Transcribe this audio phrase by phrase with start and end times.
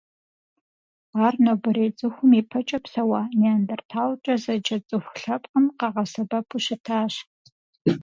[1.25, 7.13] Ар нобэрей цӏыхум ипэкӏэ псэуа Неандрталкӏэ зэджэ цӏыху лъэпкъым къагъэсэбэпу щытащ.